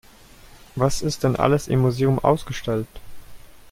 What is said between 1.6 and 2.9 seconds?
im Museum ausgestellt?